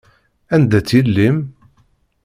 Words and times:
Anda-tt 0.53 0.95
yelli-m? 0.97 1.37